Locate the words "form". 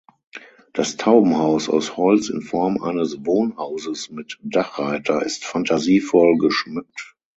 2.41-2.81